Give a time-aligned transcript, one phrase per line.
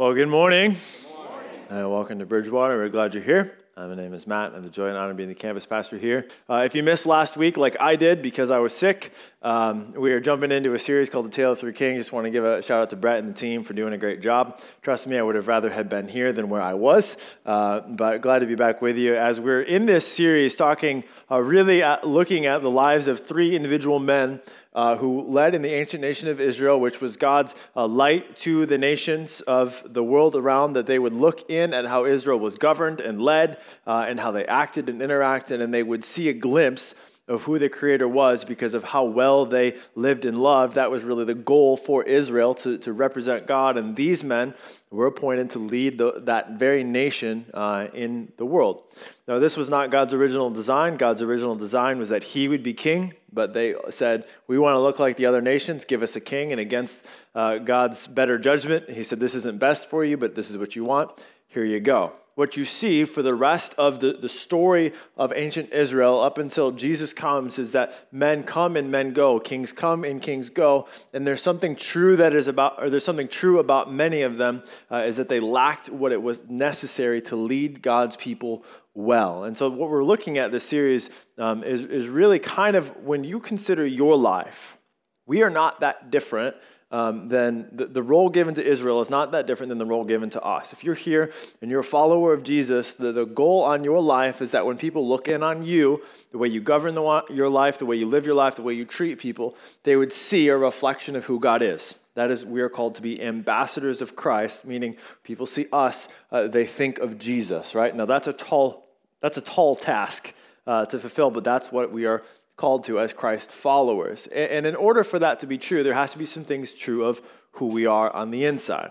[0.00, 0.78] Well, good morning.
[1.02, 1.84] Good morning.
[1.84, 2.78] Uh, welcome to Bridgewater.
[2.78, 3.58] We're glad you're here.
[3.76, 4.54] Uh, my name is Matt.
[4.54, 6.26] I'm the joy and honor of being the campus pastor here.
[6.48, 10.12] Uh, if you missed last week, like I did because I was sick, um, we
[10.12, 12.00] are jumping into a series called The Tale of Three Kings.
[12.00, 13.98] Just want to give a shout out to Brett and the team for doing a
[13.98, 14.62] great job.
[14.80, 18.22] Trust me, I would have rather had been here than where I was, uh, but
[18.22, 22.08] glad to be back with you as we're in this series talking, uh, really at,
[22.08, 24.40] looking at the lives of three individual men
[24.72, 28.66] uh, who led in the ancient nation of Israel, which was God's uh, light to
[28.66, 32.56] the nations of the world around, that they would look in at how Israel was
[32.56, 36.32] governed and led uh, and how they acted and interacted, and they would see a
[36.32, 36.94] glimpse
[37.30, 40.74] of who the Creator was because of how well they lived in love.
[40.74, 43.76] That was really the goal for Israel to, to represent God.
[43.76, 44.52] And these men
[44.90, 48.82] were appointed to lead the, that very nation uh, in the world.
[49.28, 50.96] Now, this was not God's original design.
[50.96, 54.80] God's original design was that He would be king, but they said, We want to
[54.80, 56.50] look like the other nations, give us a king.
[56.50, 60.50] And against uh, God's better judgment, He said, This isn't best for you, but this
[60.50, 61.12] is what you want.
[61.46, 65.70] Here you go what you see for the rest of the, the story of ancient
[65.74, 70.22] Israel up until Jesus comes is that men come and men go, kings come and
[70.22, 70.88] kings go.
[71.12, 74.62] And there's something true that is about, or there's something true about many of them,
[74.90, 79.44] uh, is that they lacked what it was necessary to lead God's people well.
[79.44, 83.22] And so, what we're looking at this series um, is, is really kind of when
[83.22, 84.78] you consider your life,
[85.26, 86.56] we are not that different
[86.92, 90.04] um, then the, the role given to Israel is not that different than the role
[90.04, 90.72] given to us.
[90.72, 94.42] If you're here and you're a follower of Jesus, the, the goal on your life
[94.42, 96.02] is that when people look in on you,
[96.32, 98.74] the way you govern the, your life, the way you live your life, the way
[98.74, 101.94] you treat people, they would see a reflection of who God is.
[102.14, 106.48] That is, we are called to be ambassadors of Christ, meaning people see us, uh,
[106.48, 107.94] they think of Jesus, right?
[107.94, 108.88] Now, that's a tall,
[109.20, 110.34] that's a tall task
[110.66, 112.24] uh, to fulfill, but that's what we are
[112.60, 114.26] called to as Christ followers.
[114.26, 117.06] And in order for that to be true, there has to be some things true
[117.06, 118.90] of who we are on the inside.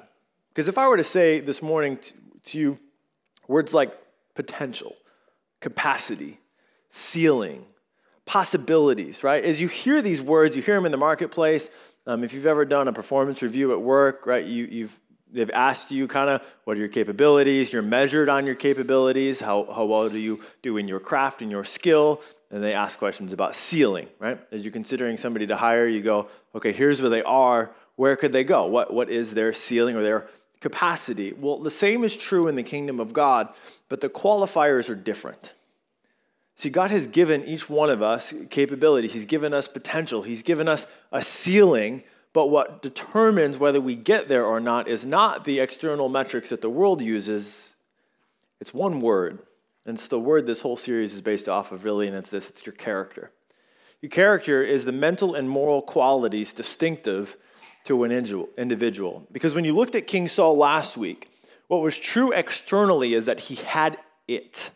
[0.50, 2.00] Because if I were to say this morning
[2.46, 2.80] to you
[3.48, 3.96] words like
[4.34, 4.96] potential,
[5.60, 6.40] capacity,
[6.90, 7.64] ceiling,
[8.26, 9.44] possibilities, right?
[9.44, 11.70] As you hear these words, you hear them in the marketplace.
[12.08, 15.00] Um, if you've ever done a performance review at work, right, you, you've
[15.32, 19.64] they've asked you kind of what are your capabilities you're measured on your capabilities how,
[19.72, 22.20] how well do you do in your craft and your skill
[22.52, 24.40] and they ask questions about ceiling, right?
[24.52, 27.72] As you're considering somebody to hire, you go, okay, here's where they are.
[27.96, 28.66] Where could they go?
[28.66, 30.28] What, what is their ceiling or their
[30.60, 31.34] capacity?
[31.34, 33.50] Well, the same is true in the kingdom of God,
[33.88, 35.54] but the qualifiers are different.
[36.56, 40.68] See, God has given each one of us capability, He's given us potential, He's given
[40.68, 42.04] us a ceiling.
[42.32, 46.62] But what determines whether we get there or not is not the external metrics that
[46.62, 47.74] the world uses,
[48.62, 49.40] it's one word
[49.90, 52.50] and it's the word this whole series is based off of, really, and it's this
[52.50, 53.32] it's your character.
[54.02, 57.36] Your character is the mental and moral qualities distinctive
[57.86, 59.28] to an individual.
[59.32, 61.30] Because when you looked at King Saul last week,
[61.68, 63.98] what was true externally is that he had
[64.28, 64.70] it.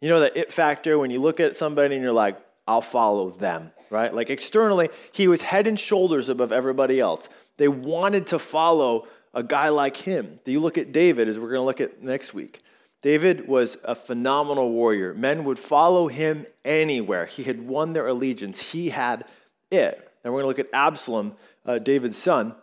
[0.00, 3.30] You know, that it factor when you look at somebody and you're like, I'll follow
[3.30, 4.14] them, right?
[4.14, 7.28] Like externally, he was head and shoulders above everybody else.
[7.56, 10.40] They wanted to follow a guy like him.
[10.44, 12.60] You look at David, as we're going to look at next week.
[13.02, 15.12] David was a phenomenal warrior.
[15.12, 17.26] Men would follow him anywhere.
[17.26, 19.24] He had won their allegiance, he had
[19.70, 20.08] it.
[20.24, 21.34] And we're going to look at Absalom,
[21.66, 22.54] uh, David's son,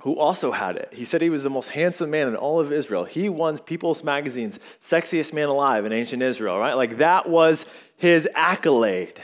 [0.00, 0.92] who also had it.
[0.94, 3.04] He said he was the most handsome man in all of Israel.
[3.04, 6.74] He won People's Magazine's sexiest man alive in ancient Israel, right?
[6.74, 7.66] Like that was
[7.96, 9.20] his accolade.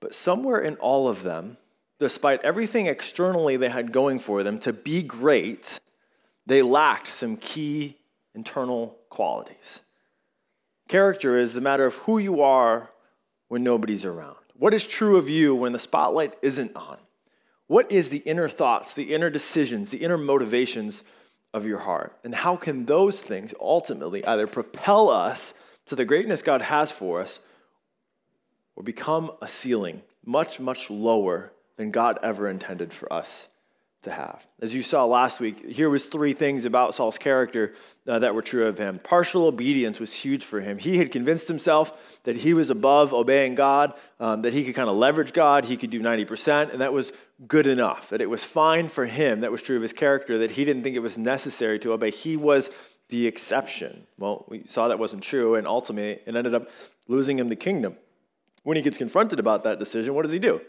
[0.00, 1.58] But somewhere in all of them,
[1.98, 5.80] despite everything externally they had going for them to be great,
[6.46, 7.98] they lacked some key
[8.34, 9.80] internal qualities.
[10.88, 12.90] Character is the matter of who you are
[13.48, 14.36] when nobody's around.
[14.54, 16.96] What is true of you when the spotlight isn't on?
[17.66, 21.04] What is the inner thoughts, the inner decisions, the inner motivations
[21.52, 22.18] of your heart?
[22.24, 25.54] And how can those things ultimately either propel us
[25.86, 27.38] to the greatness God has for us
[28.76, 33.48] or become a ceiling much, much lower than God ever intended for us
[34.02, 34.46] to have.
[34.60, 37.74] As you saw last week, here was three things about Saul's character
[38.06, 38.98] uh, that were true of him.
[38.98, 40.78] Partial obedience was huge for him.
[40.78, 44.88] He had convinced himself that he was above obeying God, um, that he could kind
[44.88, 47.12] of leverage God, he could do 90%, and that was
[47.46, 49.40] good enough, that it was fine for him.
[49.40, 52.10] That was true of his character, that he didn't think it was necessary to obey.
[52.10, 52.70] He was
[53.08, 54.06] the exception.
[54.18, 56.70] Well, we saw that wasn't true, and ultimately it ended up
[57.06, 57.96] losing him the kingdom.
[58.64, 60.60] When he gets confronted about that decision, what does he do?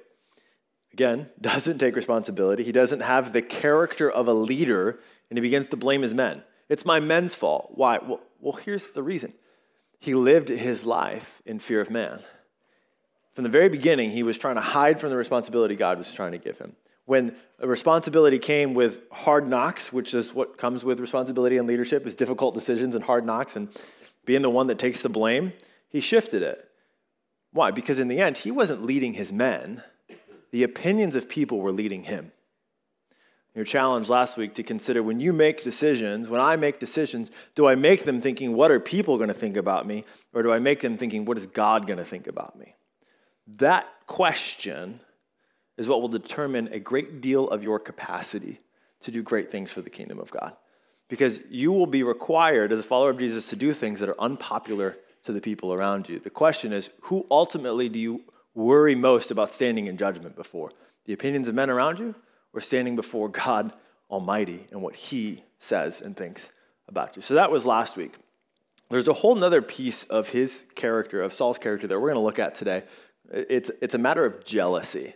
[0.93, 2.63] Again, doesn't take responsibility.
[2.63, 4.99] He doesn't have the character of a leader,
[5.29, 6.43] and he begins to blame his men.
[6.69, 7.71] It's my men's fault.
[7.75, 7.99] Why?
[7.99, 9.33] Well, well, here's the reason.
[9.99, 12.19] He lived his life in fear of man.
[13.33, 16.33] From the very beginning, he was trying to hide from the responsibility God was trying
[16.33, 16.75] to give him.
[17.05, 22.07] when a responsibility came with hard knocks, which is what comes with responsibility and leadership,
[22.07, 23.67] is difficult decisions and hard knocks, and
[24.25, 25.51] being the one that takes the blame,
[25.89, 26.69] he shifted it.
[27.51, 27.71] Why?
[27.71, 29.83] Because in the end, he wasn't leading his men.
[30.53, 32.31] The opinions of people were leading him.
[33.55, 37.67] Your challenge last week to consider when you make decisions, when I make decisions, do
[37.67, 40.03] I make them thinking, what are people going to think about me?
[40.31, 42.75] Or do I make them thinking, what is God going to think about me?
[43.47, 45.00] That question
[45.75, 48.59] is what will determine a great deal of your capacity
[49.01, 50.55] to do great things for the kingdom of God.
[51.09, 54.21] Because you will be required as a follower of Jesus to do things that are
[54.21, 56.19] unpopular to the people around you.
[56.19, 58.23] The question is, who ultimately do you
[58.55, 60.71] worry most about standing in judgment before?
[61.05, 62.15] The opinions of men around you?
[62.51, 63.73] We're standing before God
[64.09, 66.50] Almighty and what He says and thinks
[66.88, 67.21] about you.
[67.21, 68.15] So that was last week.
[68.89, 72.19] There's a whole other piece of his character, of Saul's character, that we're going to
[72.19, 72.83] look at today.
[73.31, 75.15] It's, it's a matter of jealousy.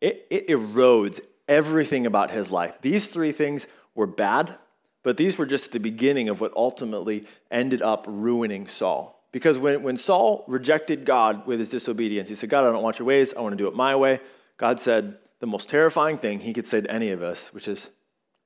[0.00, 2.80] It, it erodes everything about his life.
[2.80, 4.56] These three things were bad,
[5.02, 9.19] but these were just the beginning of what ultimately ended up ruining Saul.
[9.32, 12.98] Because when, when Saul rejected God with his disobedience, he said, God, I don't want
[12.98, 13.32] your ways.
[13.36, 14.20] I want to do it my way.
[14.56, 17.88] God said, the most terrifying thing he could say to any of us, which is,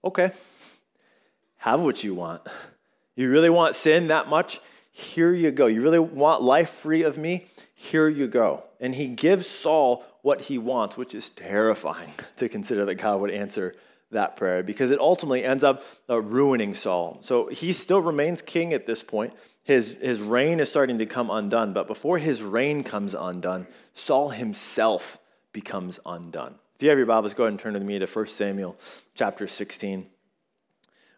[0.05, 0.31] okay,
[1.59, 2.43] have what you want.
[3.17, 4.61] You really want sin that much?
[4.93, 5.67] Here you go.
[5.67, 7.47] You really want life free of me?
[7.75, 8.63] Here you go.
[8.81, 13.31] And he gives Saul what he wants, which is terrifying to consider that God would
[13.31, 13.75] answer
[14.11, 17.19] that prayer because it ultimately ends up uh, ruining Saul.
[17.23, 19.33] So he still remains king at this point.
[19.65, 21.73] His, his reign is starting to come undone.
[21.73, 25.19] But before his reign comes undone, Saul himself
[25.53, 26.57] becomes undone.
[26.77, 28.77] If you have your Bibles, go ahead and turn with me to 1 Samuel
[29.15, 30.07] chapter 16.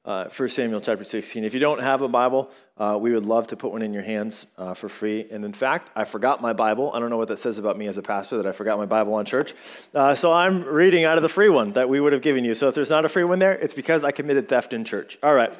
[0.05, 1.45] Uh, 1 Samuel chapter 16.
[1.45, 4.03] If you don't have a Bible, uh, we would love to put one in your
[4.03, 5.27] hands uh, for free.
[5.31, 6.91] And in fact, I forgot my Bible.
[6.93, 8.85] I don't know what that says about me as a pastor that I forgot my
[8.85, 9.55] Bible on church.
[9.95, 12.55] Uh, so I'm reading out of the free one that we would have given you.
[12.55, 15.17] So if there's not a free one there, it's because I committed theft in church.
[15.23, 15.55] All right.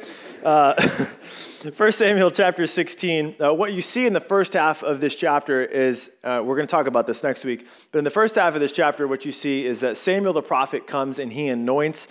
[0.45, 0.75] Uh,
[1.75, 3.37] 1 Samuel chapter 16.
[3.41, 6.67] Uh, what you see in the first half of this chapter is, uh, we're going
[6.69, 9.25] to talk about this next week, but in the first half of this chapter, what
[9.25, 12.09] you see is that Samuel the prophet comes and he anoints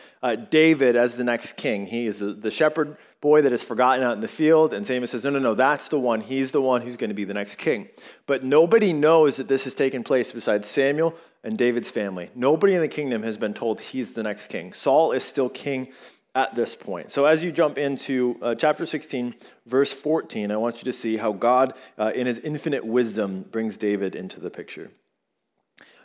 [0.49, 1.85] David as the next king.
[1.85, 4.71] He is the, the shepherd boy that is forgotten out in the field.
[4.71, 6.21] And Samuel says, No, no, no, that's the one.
[6.21, 7.89] He's the one who's going to be the next king.
[8.27, 12.29] But nobody knows that this has taken place besides Samuel and David's family.
[12.35, 14.73] Nobody in the kingdom has been told he's the next king.
[14.73, 15.87] Saul is still king
[16.35, 17.11] at this point.
[17.11, 19.33] So, as you jump into uh, chapter 16,
[19.65, 23.75] verse 14, I want you to see how God, uh, in his infinite wisdom, brings
[23.75, 24.91] David into the picture.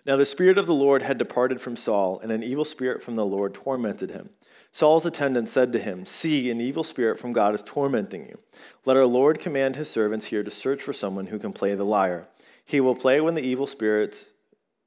[0.06, 3.16] Now, the Spirit of the Lord had departed from Saul, and an evil spirit from
[3.16, 4.30] the Lord tormented him.
[4.72, 8.38] Saul's attendant said to him, See, an evil spirit from God is tormenting you.
[8.84, 11.84] Let our Lord command his servants here to search for someone who can play the
[11.84, 12.28] lyre.
[12.64, 14.28] He will play when the evil spirit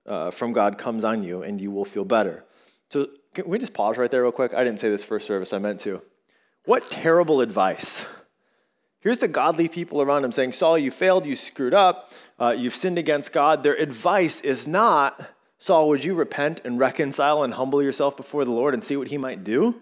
[0.05, 2.45] uh, from God comes on you, and you will feel better.
[2.89, 4.53] So, can we just pause right there, real quick?
[4.53, 6.01] I didn't say this first service, I meant to.
[6.65, 8.05] What terrible advice.
[9.01, 12.75] Here's the godly people around him saying, Saul, you failed, you screwed up, uh, you've
[12.75, 13.61] sinned against God.
[13.61, 15.19] Their advice is not,
[15.63, 19.07] Saul, would you repent and reconcile and humble yourself before the Lord and see what
[19.07, 19.81] he might do?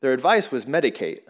[0.00, 1.20] Their advice was medicate.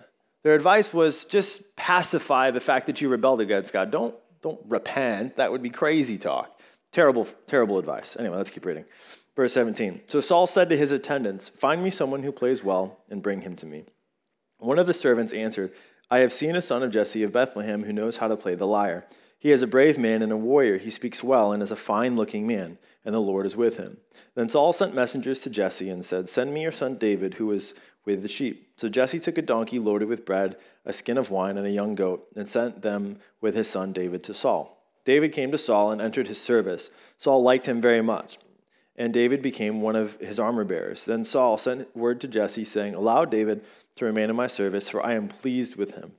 [0.44, 3.90] Their advice was just pacify the fact that you rebelled against God.
[3.90, 5.36] Don't, don't repent.
[5.36, 6.58] That would be crazy talk.
[6.90, 8.16] Terrible, terrible advice.
[8.18, 8.86] Anyway, let's keep reading.
[9.36, 10.04] Verse 17.
[10.06, 13.56] So Saul said to his attendants, Find me someone who plays well and bring him
[13.56, 13.84] to me.
[14.56, 15.74] One of the servants answered,
[16.10, 18.66] I have seen a son of Jesse of Bethlehem who knows how to play the
[18.66, 19.06] lyre.
[19.42, 20.78] He is a brave man and a warrior.
[20.78, 23.96] He speaks well and is a fine looking man, and the Lord is with him.
[24.36, 27.74] Then Saul sent messengers to Jesse and said, Send me your son David, who is
[28.04, 28.68] with the sheep.
[28.76, 31.96] So Jesse took a donkey loaded with bread, a skin of wine, and a young
[31.96, 34.80] goat, and sent them with his son David to Saul.
[35.04, 36.88] David came to Saul and entered his service.
[37.18, 38.38] Saul liked him very much,
[38.94, 41.04] and David became one of his armor bearers.
[41.04, 43.64] Then Saul sent word to Jesse, saying, Allow David
[43.96, 46.12] to remain in my service, for I am pleased with him.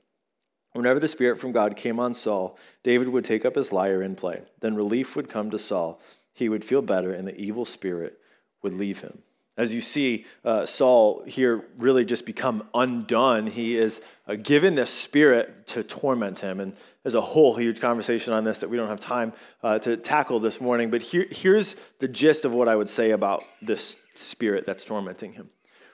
[0.73, 4.17] Whenever the Spirit from God came on Saul, David would take up his lyre and
[4.17, 4.41] play.
[4.59, 6.01] Then relief would come to Saul.
[6.33, 8.19] He would feel better, and the evil spirit
[8.63, 9.19] would leave him.
[9.55, 13.45] As you see, uh, Saul here really just become undone.
[13.45, 16.59] He is uh, given this spirit to torment him.
[16.59, 19.95] And there's a whole huge conversation on this that we don't have time uh, to
[19.95, 20.89] tackle this morning.
[20.89, 25.33] But here, here's the gist of what I would say about this spirit that's tormenting
[25.33, 25.51] him.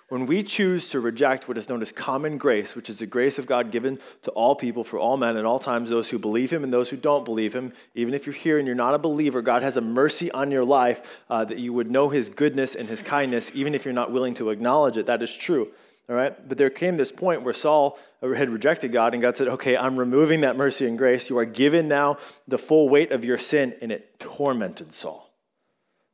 [0.10, 3.38] When we choose to reject what is known as common grace, which is the grace
[3.38, 6.52] of God given to all people for all men at all times, those who believe
[6.52, 9.00] Him and those who don't believe Him, even if you're here and you're not a
[9.00, 12.74] believer, God has a mercy on your life uh, that you would know His goodness
[12.74, 15.06] and His kindness, even if you're not willing to acknowledge it.
[15.06, 15.70] That is true.
[16.10, 16.50] All right?
[16.50, 19.96] But there came this point where Saul had rejected God, and God said, Okay, I'm
[19.96, 21.30] removing that mercy and grace.
[21.30, 25.30] You are given now the full weight of your sin, and it tormented Saul.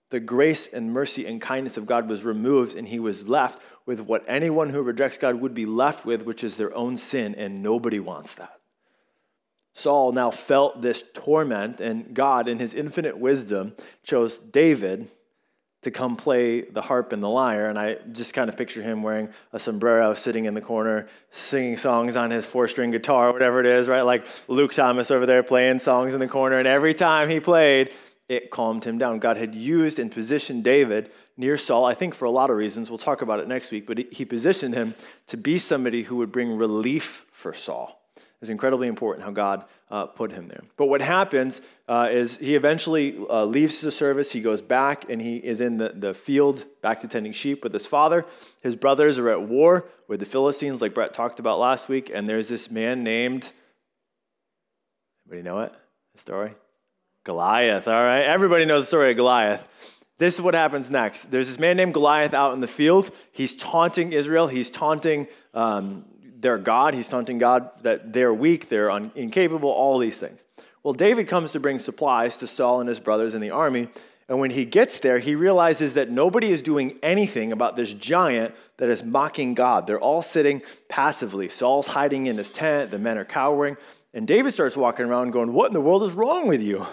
[0.10, 4.00] the grace and mercy and kindness of God was removed, and he was left with
[4.00, 7.62] what anyone who rejects God would be left with, which is their own sin, and
[7.62, 8.60] nobody wants that.
[9.74, 13.74] Saul now felt this torment, and God, in his infinite wisdom,
[14.04, 15.12] chose David
[15.86, 17.70] to come play the harp and the lyre.
[17.70, 21.78] And I just kind of picture him wearing a sombrero, sitting in the corner, singing
[21.78, 24.02] songs on his four string guitar, whatever it is, right?
[24.02, 26.58] Like Luke Thomas over there playing songs in the corner.
[26.58, 27.92] And every time he played,
[28.28, 29.20] it calmed him down.
[29.20, 32.90] God had used and positioned David near Saul, I think for a lot of reasons.
[32.90, 34.96] We'll talk about it next week, but he positioned him
[35.28, 38.02] to be somebody who would bring relief for Saul.
[38.42, 40.62] It's incredibly important how God uh, put him there.
[40.78, 44.32] But what happens uh, is he eventually uh, leaves the service.
[44.32, 47.74] He goes back and he is in the, the field, back to tending sheep with
[47.74, 48.26] his father.
[48.62, 52.12] His brothers are at war with the Philistines, like Brett talked about last week.
[52.14, 53.52] And there's this man named,
[55.26, 55.74] anybody know it?
[56.14, 56.54] The story?
[57.24, 58.22] Goliath, all right?
[58.22, 59.95] Everybody knows the story of Goliath.
[60.18, 61.30] This is what happens next.
[61.30, 63.12] There's this man named Goliath out in the field.
[63.32, 64.48] He's taunting Israel.
[64.48, 66.06] He's taunting um,
[66.38, 66.94] their God.
[66.94, 70.44] He's taunting God that they're weak, they're un- incapable, all these things.
[70.84, 73.90] Well, David comes to bring supplies to Saul and his brothers in the army.
[74.28, 78.56] And when he gets there, he realizes that nobody is doing anything about this giant
[78.78, 79.86] that is mocking God.
[79.86, 81.50] They're all sitting passively.
[81.50, 83.78] Saul's hiding in his tent, the men are cowering.
[84.14, 86.86] And David starts walking around going, What in the world is wrong with you?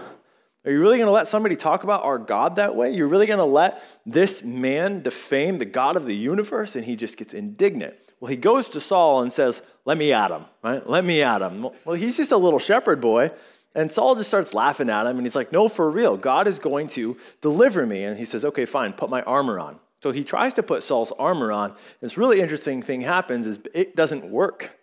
[0.65, 2.93] Are you really going to let somebody talk about our God that way?
[2.93, 6.77] You're really going to let this man defame the God of the universe?
[6.77, 7.95] And he just gets indignant.
[8.21, 10.89] Well, he goes to Saul and says, Let me at him, right?
[10.89, 11.69] Let me at him.
[11.85, 13.33] Well, he's just a little shepherd boy.
[13.75, 16.17] And Saul just starts laughing at him and he's like, No, for real.
[16.17, 18.05] God is going to deliver me.
[18.05, 19.81] And he says, Okay, fine, put my armor on.
[20.03, 21.75] So he tries to put Saul's armor on.
[22.01, 24.79] This really interesting thing happens is it doesn't work.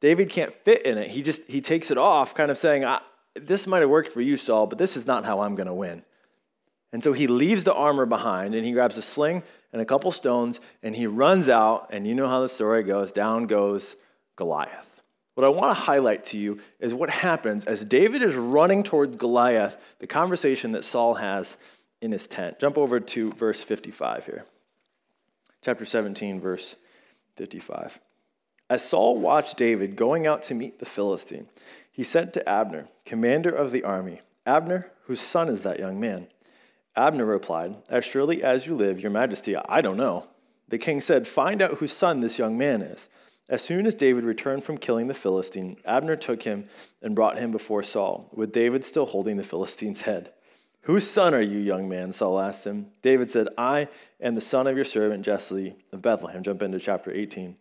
[0.00, 1.10] David can't fit in it.
[1.10, 2.84] He just he takes it off, kind of saying,
[3.34, 5.74] This might have worked for you, Saul, but this is not how I'm going to
[5.74, 6.02] win.
[6.92, 10.12] And so he leaves the armor behind and he grabs a sling and a couple
[10.12, 11.88] stones and he runs out.
[11.90, 13.96] And you know how the story goes down goes
[14.36, 15.02] Goliath.
[15.34, 19.16] What I want to highlight to you is what happens as David is running towards
[19.16, 21.56] Goliath, the conversation that Saul has
[22.02, 22.58] in his tent.
[22.58, 24.44] Jump over to verse 55 here.
[25.62, 26.76] Chapter 17, verse
[27.36, 27.98] 55.
[28.68, 31.46] As Saul watched David going out to meet the Philistine,
[31.92, 36.26] he sent to Abner, commander of the army, Abner, whose son is that young man?
[36.96, 40.26] Abner replied, As surely as you live, your majesty, I don't know.
[40.68, 43.08] The king said, Find out whose son this young man is.
[43.48, 46.66] As soon as David returned from killing the Philistine, Abner took him
[47.02, 50.32] and brought him before Saul, with David still holding the Philistine's head.
[50.82, 52.12] Whose son are you, young man?
[52.12, 52.86] Saul asked him.
[53.02, 53.88] David said, I
[54.20, 56.42] am the son of your servant Jesse of Bethlehem.
[56.42, 57.56] Jump into chapter 18.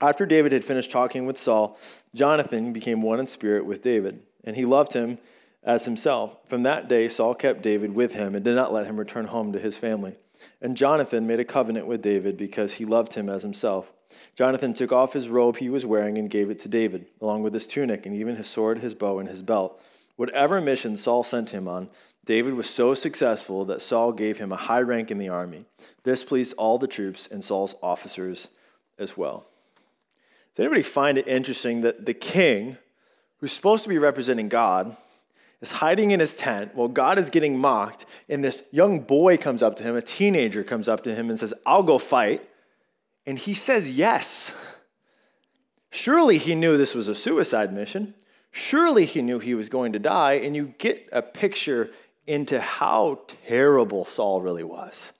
[0.00, 1.78] After David had finished talking with Saul,
[2.14, 5.18] Jonathan became one in spirit with David, and he loved him
[5.62, 6.36] as himself.
[6.46, 9.52] From that day, Saul kept David with him and did not let him return home
[9.52, 10.16] to his family.
[10.60, 13.92] And Jonathan made a covenant with David because he loved him as himself.
[14.34, 17.54] Jonathan took off his robe he was wearing and gave it to David, along with
[17.54, 19.80] his tunic and even his sword, his bow, and his belt.
[20.16, 21.88] Whatever mission Saul sent him on,
[22.24, 25.64] David was so successful that Saul gave him a high rank in the army.
[26.04, 28.48] This pleased all the troops and Saul's officers
[28.98, 29.46] as well.
[30.56, 32.78] Does anybody find it interesting that the king,
[33.40, 34.96] who's supposed to be representing God,
[35.60, 39.62] is hiding in his tent while God is getting mocked, and this young boy comes
[39.62, 42.48] up to him, a teenager comes up to him and says, I'll go fight.
[43.26, 44.54] And he says yes.
[45.90, 48.14] Surely he knew this was a suicide mission.
[48.50, 50.34] Surely he knew he was going to die.
[50.34, 51.90] And you get a picture
[52.26, 55.12] into how terrible Saul really was.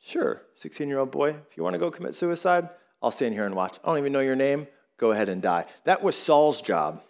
[0.00, 2.68] Sure, 16 year old boy, if you want to go commit suicide,
[3.06, 3.78] I'll stand here and watch.
[3.82, 4.66] I don't even know your name.
[4.98, 5.66] Go ahead and die.
[5.84, 7.02] That was Saul's job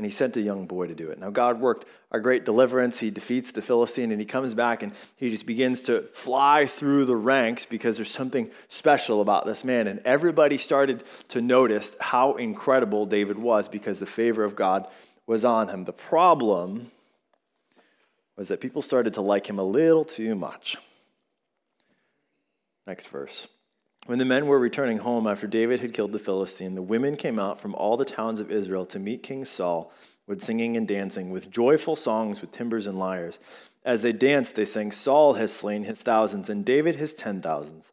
[0.00, 1.18] and he sent a young boy to do it.
[1.18, 3.00] Now, God worked a great deliverance.
[3.00, 7.04] He defeats the Philistine, and he comes back and he just begins to fly through
[7.04, 9.86] the ranks because there's something special about this man.
[9.86, 14.88] And everybody started to notice how incredible David was because the favor of God
[15.26, 15.84] was on him.
[15.84, 16.92] The problem
[18.36, 20.78] was that people started to like him a little too much.
[22.86, 23.48] Next verse.
[24.06, 27.38] When the men were returning home after David had killed the Philistine, the women came
[27.38, 29.92] out from all the towns of Israel to meet King Saul
[30.26, 33.38] with singing and dancing, with joyful songs, with timbrels and lyres.
[33.84, 37.92] As they danced, they sang, Saul has slain his thousands, and David his ten thousands.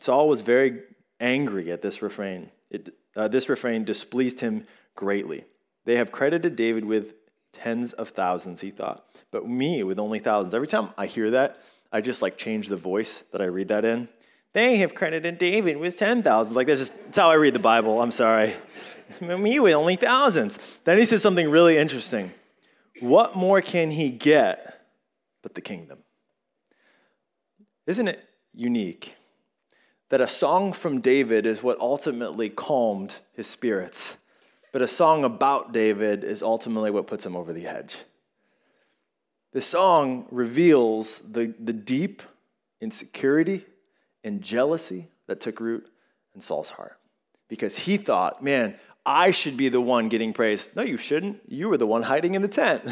[0.00, 0.82] Saul was very
[1.20, 2.50] angry at this refrain.
[2.70, 5.44] It, uh, this refrain displeased him greatly.
[5.84, 7.14] They have credited David with
[7.52, 10.54] tens of thousands, he thought, but me with only thousands.
[10.54, 11.58] Every time I hear that,
[11.92, 14.08] I just like change the voice that I read that in.
[14.54, 16.56] They have credited David with ten thousands.
[16.56, 18.00] Like that's just that's how I read the Bible.
[18.00, 18.54] I'm sorry.
[19.20, 20.58] Me with only thousands.
[20.84, 22.32] Then he says something really interesting.
[23.00, 24.86] What more can he get
[25.42, 25.98] but the kingdom?
[27.86, 29.16] Isn't it unique
[30.08, 34.16] that a song from David is what ultimately calmed his spirits,
[34.72, 37.96] but a song about David is ultimately what puts him over the edge?
[39.52, 42.22] The song reveals the, the deep
[42.80, 43.66] insecurity
[44.24, 45.86] and jealousy that took root
[46.34, 46.98] in Saul's heart
[47.48, 48.74] because he thought, man,
[49.06, 50.74] I should be the one getting praised.
[50.74, 51.40] No, you shouldn't.
[51.46, 52.82] You were the one hiding in the tent.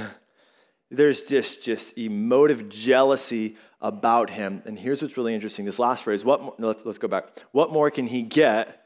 [0.90, 4.62] There's just, just emotive jealousy about him.
[4.66, 7.42] And here's what's really interesting this last phrase, what let's, let's go back.
[7.52, 8.84] What more can he get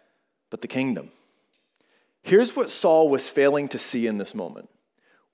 [0.49, 1.11] but the kingdom?
[2.23, 4.69] Here's what Saul was failing to see in this moment.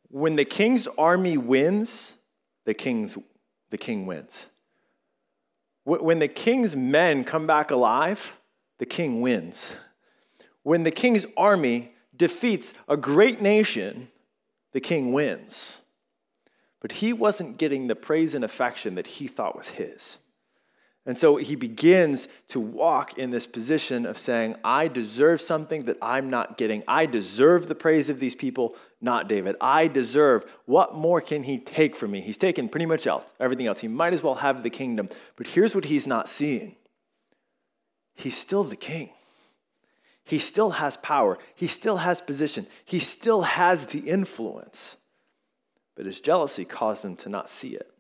[0.09, 2.17] When the king's army wins,
[2.65, 3.19] the, king's,
[3.71, 4.47] the king wins.
[5.85, 8.37] When the king's men come back alive,
[8.79, 9.73] the king wins.
[10.63, 14.09] When the king's army defeats a great nation,
[14.73, 15.81] the king wins.
[16.81, 20.19] But he wasn't getting the praise and affection that he thought was his.
[21.05, 25.99] And so he begins to walk in this position of saying, I deserve something that
[26.01, 26.85] I'm not getting.
[26.87, 29.57] I deserve the praise of these people, not David.
[29.61, 30.45] I deserve.
[30.67, 32.21] What more can he take from me?
[32.21, 33.81] He's taken pretty much else, everything else.
[33.81, 35.09] He might as well have the kingdom.
[35.35, 36.77] But here's what he's not seeing
[38.15, 39.11] he's still the king.
[40.25, 41.37] He still has power.
[41.55, 42.69] He still has position.
[42.85, 44.97] He still has the influence.
[45.97, 47.92] But his jealousy caused him to not see it.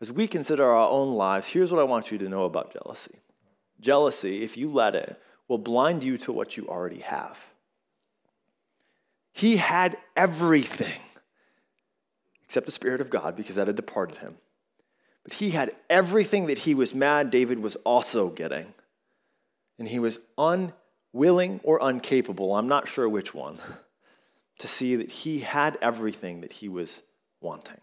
[0.00, 3.20] As we consider our own lives, here's what I want you to know about jealousy
[3.80, 7.40] jealousy, if you let it, will blind you to what you already have.
[9.32, 11.00] He had everything
[12.44, 14.36] except the Spirit of God because that had departed him.
[15.22, 18.74] But he had everything that he was mad David was also getting.
[19.78, 23.58] And he was unwilling or incapable, I'm not sure which one,
[24.58, 27.02] to see that he had everything that he was
[27.40, 27.80] wanting.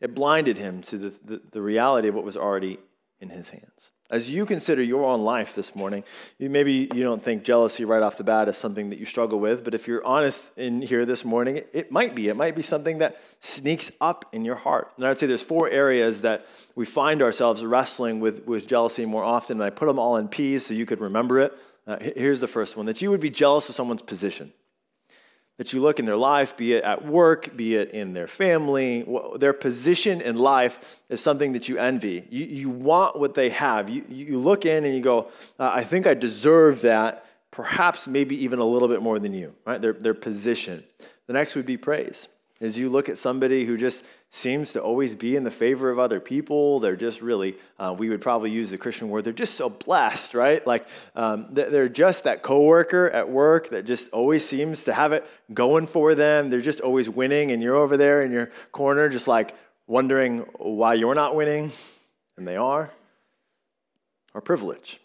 [0.00, 2.78] It blinded him to the, the, the, reality of what was already
[3.20, 3.90] in his hands.
[4.10, 6.04] As you consider your own life this morning,
[6.38, 9.40] you, maybe you don't think jealousy right off the bat is something that you struggle
[9.40, 12.28] with, but if you're honest in here this morning, it, it might be.
[12.28, 14.92] It might be something that sneaks up in your heart.
[14.96, 19.24] And I'd say there's four areas that we find ourselves wrestling with, with jealousy more
[19.24, 21.54] often, and I put them all in P's so you could remember it.
[21.86, 24.52] Uh, here's the first one that you would be jealous of someone's position
[25.56, 29.06] that you look in their life, be it at work, be it in their family,
[29.36, 32.26] their position in life is something that you envy.
[32.28, 33.88] You, you want what they have.
[33.88, 38.42] You, you look in and you go, uh, I think I deserve that, perhaps maybe
[38.44, 39.80] even a little bit more than you, right?
[39.80, 40.82] Their, their position.
[41.28, 42.28] The next would be praise.
[42.60, 46.00] As you look at somebody who just seems to always be in the favor of
[46.00, 46.80] other people.
[46.80, 50.34] They're just really, uh, we would probably use the Christian word, they're just so blessed,
[50.34, 50.66] right?
[50.66, 55.24] Like um, they're just that coworker at work that just always seems to have it
[55.52, 56.50] going for them.
[56.50, 59.54] They're just always winning, and you're over there in your corner just like
[59.86, 61.70] wondering why you're not winning,
[62.36, 62.90] and they are.
[64.34, 65.00] Or privilege.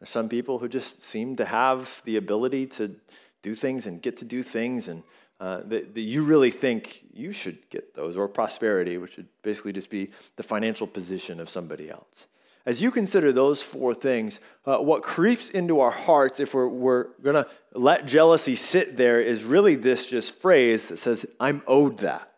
[0.00, 2.94] There's some people who just seem to have the ability to
[3.42, 5.02] do things and get to do things and
[5.40, 9.72] uh, that, that you really think you should get those, or prosperity, which would basically
[9.72, 12.28] just be the financial position of somebody else.
[12.66, 17.08] As you consider those four things, uh, what creeps into our hearts if we're, we're
[17.22, 21.98] going to let jealousy sit there is really this just phrase that says, I'm owed
[21.98, 22.32] that.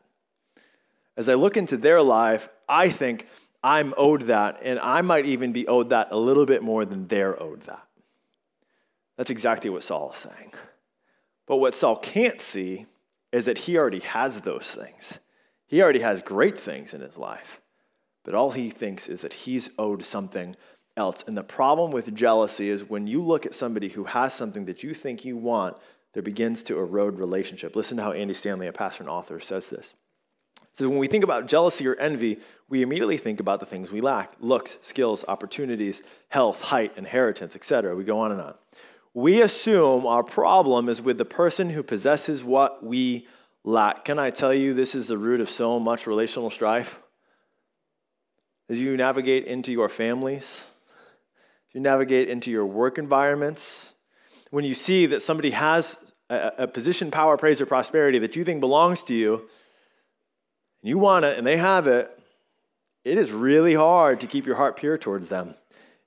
[1.16, 3.28] As I look into their life, I think
[3.62, 7.06] I'm owed that, and I might even be owed that a little bit more than
[7.06, 7.86] they're owed that.
[9.16, 10.52] That's exactly what Saul is saying.
[11.46, 12.86] But what Saul can't see
[13.32, 15.18] is that he already has those things.
[15.66, 17.60] He already has great things in his life.
[18.24, 20.56] But all he thinks is that he's owed something
[20.96, 21.22] else.
[21.26, 24.82] And the problem with jealousy is when you look at somebody who has something that
[24.82, 25.76] you think you want,
[26.12, 27.76] there begins to erode relationship.
[27.76, 29.94] Listen to how Andy Stanley, a pastor and author, says this.
[30.60, 33.92] He says, when we think about jealousy or envy, we immediately think about the things
[33.92, 37.94] we lack looks, skills, opportunities, health, height, inheritance, etc.
[37.94, 38.54] We go on and on
[39.16, 43.26] we assume our problem is with the person who possesses what we
[43.64, 44.04] lack.
[44.04, 46.98] Can I tell you, this is the root of so much relational strife?
[48.68, 50.68] As you navigate into your families,
[51.72, 53.94] you navigate into your work environments,
[54.50, 55.96] when you see that somebody has
[56.28, 60.98] a, a position, power, praise, or prosperity that you think belongs to you, and you
[60.98, 62.10] want it and they have it,
[63.02, 65.54] it is really hard to keep your heart pure towards them.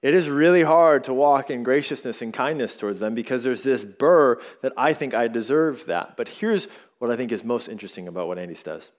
[0.01, 3.83] It is really hard to walk in graciousness and kindness towards them because there's this
[3.83, 6.15] burr that I think I deserve that.
[6.15, 6.67] But here's
[6.99, 8.91] what I think is most interesting about what Andy says.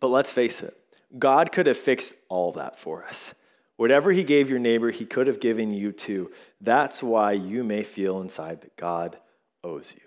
[0.00, 0.76] But let's face it,
[1.16, 3.34] God could have fixed all that for us.
[3.76, 6.32] Whatever he gave your neighbor, he could have given you too.
[6.60, 9.18] That's why you may feel inside that God
[9.62, 10.02] owes you.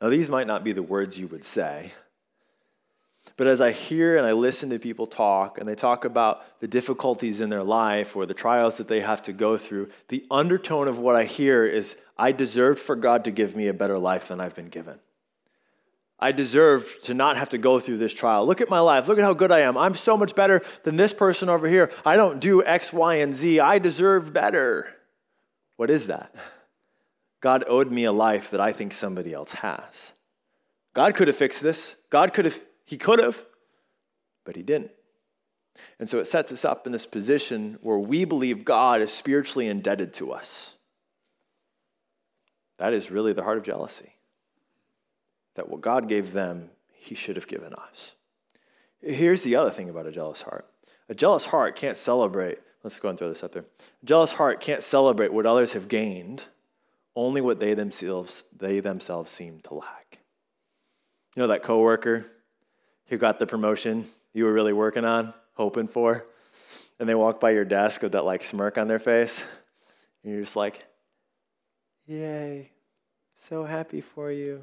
[0.00, 1.92] Now, these might not be the words you would say,
[3.36, 6.66] But as I hear and I listen to people talk, and they talk about the
[6.66, 10.88] difficulties in their life or the trials that they have to go through, the undertone
[10.88, 14.28] of what I hear is I deserved for God to give me a better life
[14.28, 14.98] than I've been given.
[16.18, 18.46] I deserve to not have to go through this trial.
[18.46, 19.06] Look at my life.
[19.06, 19.76] Look at how good I am.
[19.76, 21.90] I'm so much better than this person over here.
[22.06, 23.60] I don't do X, Y, and Z.
[23.60, 24.88] I deserve better.
[25.76, 26.34] What is that?
[27.42, 30.14] God owed me a life that I think somebody else has.
[30.94, 31.96] God could have fixed this.
[32.08, 33.44] God could have, He could have,
[34.44, 34.92] but He didn't.
[36.00, 39.66] And so it sets us up in this position where we believe God is spiritually
[39.66, 40.76] indebted to us.
[42.78, 44.16] That is really the heart of jealousy
[45.56, 48.14] that what God gave them, He should have given us.
[49.02, 50.66] Here's the other thing about a jealous heart
[51.08, 53.64] a jealous heart can't celebrate, let's go and throw this up there.
[54.02, 56.44] A jealous heart can't celebrate what others have gained,
[57.14, 60.18] only what they themselves, they themselves seem to lack.
[61.34, 62.26] You know that coworker
[63.08, 66.26] who got the promotion you were really working on, hoping for,
[66.98, 69.44] and they walk by your desk with that like smirk on their face,
[70.22, 70.84] and you're just like,
[72.06, 72.70] Yay,
[73.36, 74.62] so happy for you.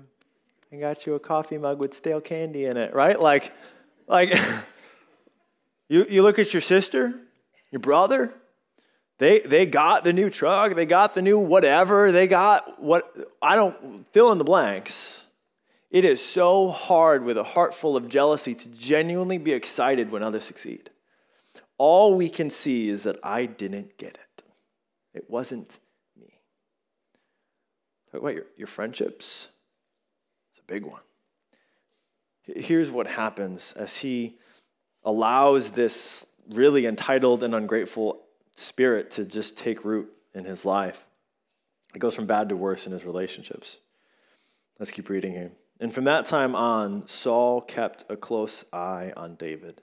[0.71, 3.19] I got you a coffee mug with stale candy in it, right?
[3.19, 3.53] Like,
[4.07, 4.33] like
[5.89, 7.13] you, you look at your sister,
[7.69, 8.33] your brother,
[9.19, 13.55] they, they got the new truck, they got the new whatever, they got what, I
[13.55, 15.22] don't fill in the blanks.
[15.93, 20.23] It is so hard with a heart full of jealousy to genuinely be excited when
[20.23, 20.89] others succeed.
[21.77, 24.43] All we can see is that I didn't get it.
[25.13, 25.79] It wasn't
[26.19, 26.39] me.
[28.11, 29.49] Talk about your, your friendships
[30.51, 31.01] It's a big one.
[32.41, 34.39] Here's what happens as he
[35.03, 38.23] allows this really entitled and ungrateful
[38.55, 41.05] spirit to just take root in his life.
[41.93, 43.77] It goes from bad to worse in his relationships.
[44.79, 45.51] Let's keep reading here.
[45.79, 49.81] And from that time on, Saul kept a close eye on David.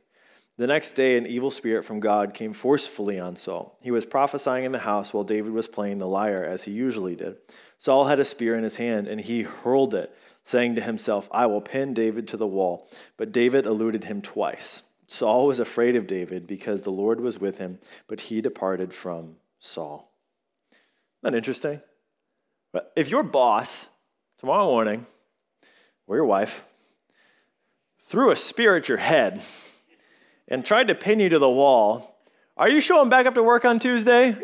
[0.56, 3.78] The next day, an evil spirit from God came forcefully on Saul.
[3.82, 7.16] He was prophesying in the house while David was playing the lyre, as he usually
[7.16, 7.36] did.
[7.78, 11.46] Saul had a spear in his hand, and he hurled it saying to himself, I
[11.46, 12.88] will pin David to the wall.
[13.16, 14.82] But David eluded him twice.
[15.06, 19.36] Saul was afraid of David because the Lord was with him, but he departed from
[19.58, 20.12] Saul.
[21.22, 21.80] Isn't that interesting?
[22.94, 23.88] If your boss
[24.38, 25.06] tomorrow morning,
[26.10, 26.64] or your wife,
[28.00, 29.40] threw a spear at your head
[30.48, 32.18] and tried to pin you to the wall,
[32.56, 34.36] are you showing back up to work on Tuesday?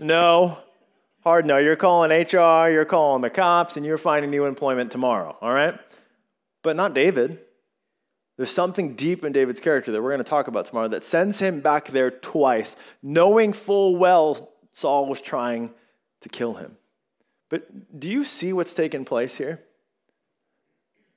[0.00, 0.58] No.
[1.22, 1.58] Hard no.
[1.58, 5.78] You're calling HR, you're calling the cops, and you're finding new employment tomorrow, all right?
[6.64, 7.38] But not David.
[8.36, 11.38] There's something deep in David's character that we're going to talk about tomorrow that sends
[11.38, 15.70] him back there twice, knowing full well Saul was trying
[16.22, 16.78] to kill him.
[17.48, 19.60] But do you see what's taking place here?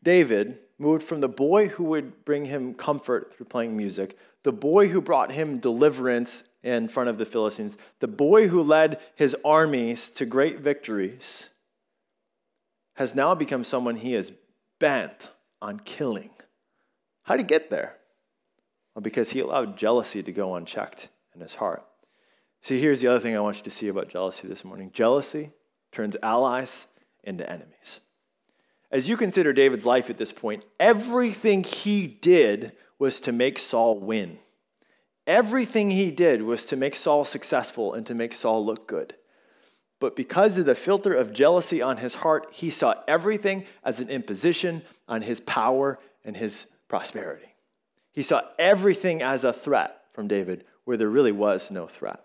[0.06, 4.88] David moved from the boy who would bring him comfort through playing music, the boy
[4.88, 10.10] who brought him deliverance in front of the Philistines, the boy who led his armies
[10.12, 11.50] to great victories,
[12.96, 14.32] has now become someone he is
[14.80, 16.30] bent on killing.
[17.24, 17.98] How did he get there?
[18.94, 21.84] Well, because he allowed jealousy to go unchecked in his heart.
[22.62, 25.52] See, here's the other thing I want you to see about jealousy this morning jealousy
[25.91, 26.88] turns allies
[27.24, 28.02] into enemies.
[28.95, 33.99] As you consider David's life at this point, everything he did was to make Saul
[33.99, 34.39] win.
[35.27, 39.15] Everything he did was to make Saul successful and to make Saul look good.
[39.99, 44.08] But because of the filter of jealousy on his heart, he saw everything as an
[44.08, 47.53] imposition on his power and his prosperity.
[48.13, 52.23] He saw everything as a threat from David where there really was no threat.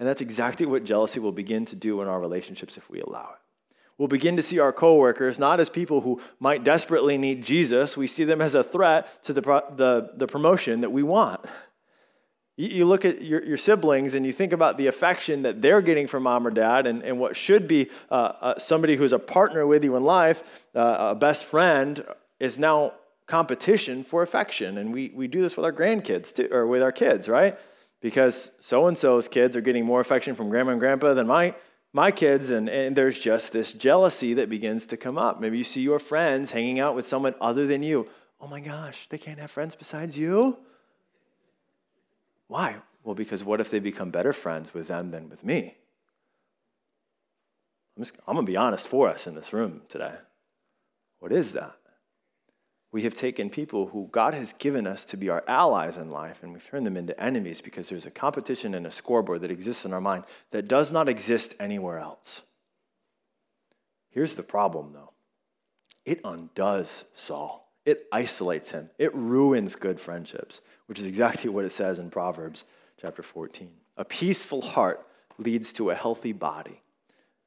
[0.00, 3.34] And that's exactly what jealousy will begin to do in our relationships if we allow
[3.34, 3.45] it.
[3.98, 7.96] We'll begin to see our coworkers not as people who might desperately need Jesus.
[7.96, 11.44] We see them as a threat to the, the, the promotion that we want.
[12.58, 16.06] You, look at your, your, siblings and you think about the affection that they're getting
[16.06, 19.66] from mom or dad, and, and what should be uh, uh, somebody who's a partner
[19.66, 20.42] with you in life,
[20.74, 22.02] uh, a best friend,
[22.40, 22.94] is now
[23.26, 24.78] competition for affection.
[24.78, 27.56] And we, we do this with our grandkids too, or with our kids, right?
[28.00, 31.54] Because so and so's kids are getting more affection from grandma and grandpa than my,
[31.96, 35.40] my kids, and, and there's just this jealousy that begins to come up.
[35.40, 38.06] Maybe you see your friends hanging out with someone other than you.
[38.38, 40.58] Oh my gosh, they can't have friends besides you?
[42.48, 42.76] Why?
[43.02, 45.78] Well, because what if they become better friends with them than with me?
[47.96, 50.16] I'm, I'm going to be honest for us in this room today.
[51.18, 51.76] What is that?
[52.96, 56.42] We have taken people who God has given us to be our allies in life
[56.42, 59.84] and we've turned them into enemies because there's a competition and a scoreboard that exists
[59.84, 62.40] in our mind that does not exist anywhere else.
[64.08, 65.12] Here's the problem, though
[66.06, 71.72] it undoes Saul it isolates him, it ruins good friendships, which is exactly what it
[71.72, 72.64] says in Proverbs
[72.98, 73.72] chapter 14.
[73.98, 75.06] A peaceful heart
[75.36, 76.80] leads to a healthy body.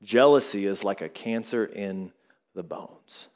[0.04, 2.12] Jealousy is like a cancer in
[2.54, 3.30] the bones.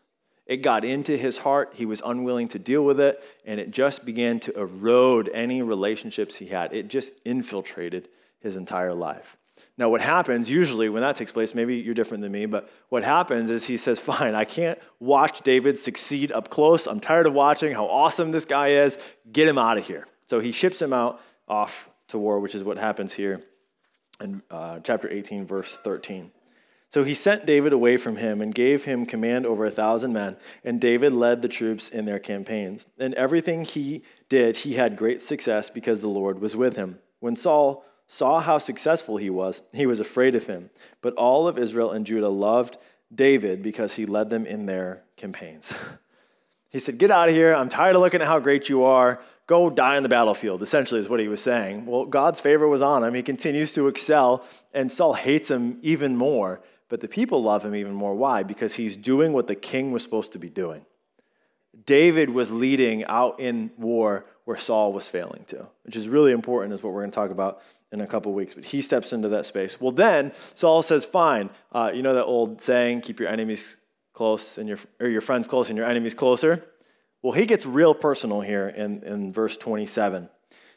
[0.45, 1.73] It got into his heart.
[1.75, 6.35] He was unwilling to deal with it, and it just began to erode any relationships
[6.35, 6.73] he had.
[6.73, 9.37] It just infiltrated his entire life.
[9.77, 13.03] Now, what happens usually when that takes place, maybe you're different than me, but what
[13.03, 16.87] happens is he says, Fine, I can't watch David succeed up close.
[16.87, 18.97] I'm tired of watching how awesome this guy is.
[19.31, 20.07] Get him out of here.
[20.27, 23.41] So he ships him out off to war, which is what happens here
[24.19, 26.31] in uh, chapter 18, verse 13.
[26.93, 30.37] So he sent David away from him and gave him command over a thousand men,
[30.63, 32.85] and David led the troops in their campaigns.
[32.99, 36.99] And everything he did, he had great success because the Lord was with him.
[37.19, 40.69] When Saul saw how successful he was, he was afraid of him.
[41.01, 42.77] But all of Israel and Judah loved
[43.11, 45.73] David because he led them in their campaigns.
[46.69, 47.55] he said, Get out of here.
[47.55, 49.19] I'm tired of looking at how great you are.
[49.47, 51.87] Go die on the battlefield, essentially, is what he was saying.
[51.87, 53.15] Well, God's favor was on him.
[53.15, 56.61] He continues to excel, and Saul hates him even more
[56.93, 58.13] but the people love him even more.
[58.13, 58.43] Why?
[58.43, 60.85] Because he's doing what the king was supposed to be doing.
[61.87, 66.71] David was leading out in war where Saul was failing to, which is really important,
[66.71, 68.53] is what we're going to talk about in a couple weeks.
[68.53, 69.81] But he steps into that space.
[69.81, 73.77] Well, then Saul says, "Fine, uh, you know that old saying, keep your enemies
[74.13, 76.63] close and your or your friends close and your enemies closer."
[77.23, 80.29] Well, he gets real personal here in, in verse 27.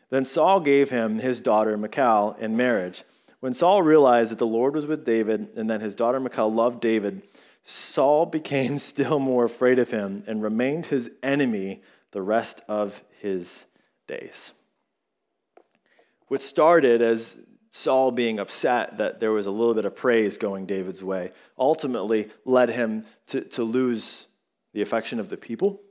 [0.08, 3.04] Then Saul gave him his daughter Michal in marriage.
[3.40, 6.80] When Saul realized that the Lord was with David and that his daughter Michal loved
[6.80, 7.22] David,
[7.64, 13.66] Saul became still more afraid of him and remained his enemy the rest of his
[14.06, 14.52] days.
[16.28, 17.36] What started as
[17.70, 22.30] Saul being upset that there was a little bit of praise going David's way ultimately
[22.44, 24.28] led him to, to lose
[24.72, 25.82] the affection of the people,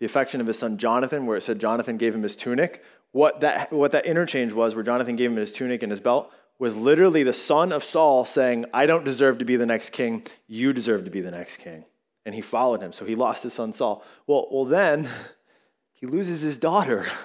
[0.00, 2.82] the affection of his son Jonathan, where it said Jonathan gave him his tunic.
[3.12, 6.32] What that, what that interchange was, where Jonathan gave him his tunic and his belt,
[6.58, 10.26] was literally the son of Saul saying, I don't deserve to be the next king.
[10.46, 11.84] You deserve to be the next king.
[12.24, 12.92] And he followed him.
[12.92, 14.04] So he lost his son Saul.
[14.26, 15.08] Well, well then
[15.92, 17.06] he loses his daughter.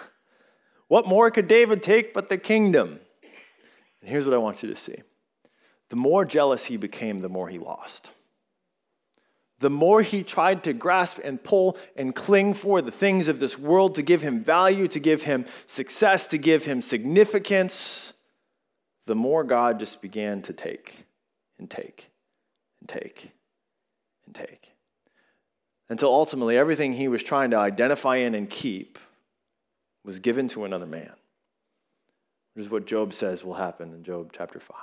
[0.89, 2.99] What more could David take but the kingdom?
[4.01, 5.03] And here's what I want you to see
[5.89, 8.11] the more jealous he became, the more he lost.
[9.59, 13.57] The more he tried to grasp and pull and cling for the things of this
[13.57, 18.13] world to give him value, to give him success, to give him significance,
[19.09, 21.03] the more God just began to take
[21.57, 22.11] and take
[22.79, 23.31] and take
[24.27, 24.75] and take.
[25.89, 28.99] Until ultimately, everything he was trying to identify in and keep
[30.05, 31.09] was given to another man.
[32.53, 34.77] Which is what Job says will happen in Job chapter 5.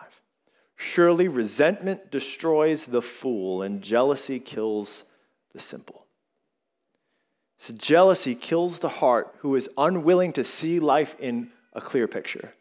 [0.74, 5.04] Surely resentment destroys the fool, and jealousy kills
[5.52, 6.04] the simple.
[7.58, 12.55] So, jealousy kills the heart who is unwilling to see life in a clear picture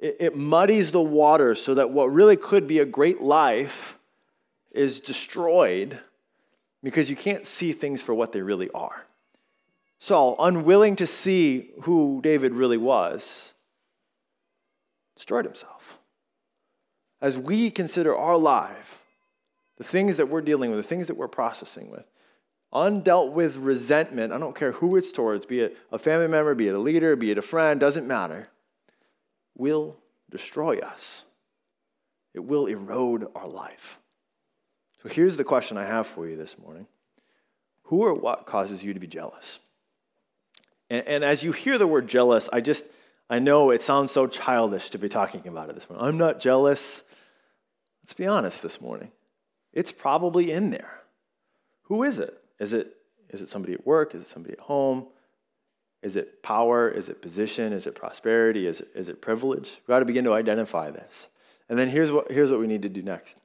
[0.00, 3.98] it, it muddies the water so that what really could be a great life
[4.72, 6.00] is destroyed
[6.82, 9.04] because you can't see things for what they really are.
[9.98, 13.52] Saul, unwilling to see who David really was,
[15.14, 15.98] destroyed himself.
[17.20, 19.02] As we consider our life,
[19.76, 22.06] the things that we're dealing with, the things that we're processing with,
[22.72, 26.68] undealt with resentment, I don't care who it's towards, be it a family member, be
[26.68, 28.48] it a leader, be it a friend, doesn't matter
[29.60, 29.96] will
[30.30, 31.24] destroy us,
[32.34, 33.98] it will erode our life.
[35.02, 36.86] So here's the question I have for you this morning
[37.84, 39.60] Who or what causes you to be jealous?
[40.88, 42.86] And, and as you hear the word jealous, I just,
[43.28, 46.06] I know it sounds so childish to be talking about it this morning.
[46.06, 47.02] I'm not jealous.
[48.02, 49.12] Let's be honest this morning.
[49.72, 51.00] It's probably in there.
[51.84, 52.36] Who is it?
[52.58, 52.96] Is it,
[53.28, 54.14] is it somebody at work?
[54.14, 55.06] Is it somebody at home?
[56.02, 56.88] Is it power?
[56.88, 57.72] Is it position?
[57.72, 58.66] Is it prosperity?
[58.66, 59.80] Is it, is it privilege?
[59.82, 61.28] We've got to begin to identify this.
[61.68, 63.36] And then here's what, here's what we need to do next.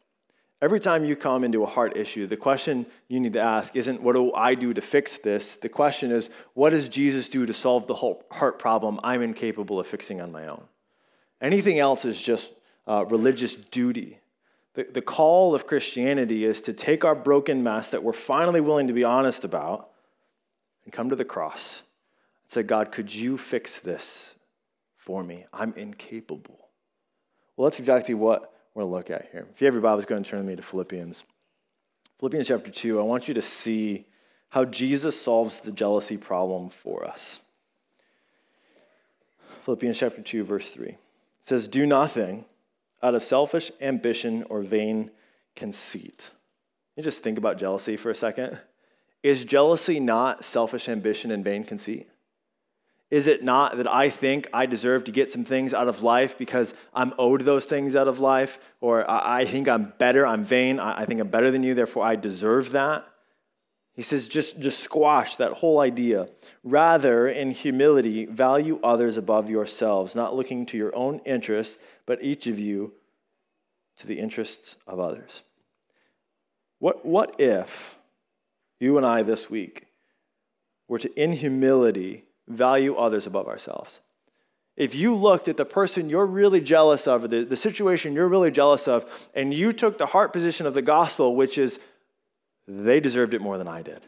[0.62, 4.02] Every time you come into a heart issue, the question you need to ask isn't,
[4.02, 5.58] What do I do to fix this?
[5.58, 9.80] The question is, What does Jesus do to solve the whole heart problem I'm incapable
[9.80, 10.64] of fixing on my own?
[11.42, 12.54] Anything else is just
[12.88, 14.20] uh, religious duty.
[14.76, 18.88] The, the call of Christianity is to take our broken mess that we're finally willing
[18.88, 19.90] to be honest about
[20.86, 21.84] and come to the cross
[22.48, 24.36] said, God, could you fix this
[24.98, 25.46] for me?
[25.54, 26.70] I'm incapable.
[27.56, 29.48] Well, that's exactly what we're going to look at here.
[29.54, 31.24] If you have your Bibles, go and turn with me to Philippians.
[32.20, 34.06] Philippians chapter 2, I want you to see
[34.50, 37.42] how Jesus solves the jealousy problem for us.
[39.64, 40.88] Philippians chapter 2, verse 3.
[40.90, 40.98] It
[41.42, 42.46] says, Do nothing
[43.02, 45.12] out of selfish ambition or vain
[45.56, 46.32] conceit.
[46.96, 48.60] You just think about jealousy for a second.
[49.24, 52.08] is jealousy not selfish ambition and vain conceit?
[53.12, 56.38] Is it not that I think I deserve to get some things out of life
[56.38, 58.60] because I'm owed those things out of life?
[58.82, 62.16] Or I think I'm better, I'm vain, I think I'm better than you, therefore I
[62.16, 63.06] deserve that?
[63.94, 66.28] He says, just, just squash that whole idea.
[66.64, 72.46] Rather, in humility, value others above yourselves, not looking to your own interests, but each
[72.46, 72.92] of you
[73.98, 75.44] to the interests of others.
[76.80, 77.98] What, what if
[78.82, 79.88] you and I this week
[80.90, 84.02] were to, in humility, value others above ourselves?
[84.76, 88.52] If you looked at the person you're really jealous of, the, the situation you're really
[88.52, 91.80] jealous of, and you took the heart position of the gospel, which is,
[92.68, 94.02] they deserved it more than I did.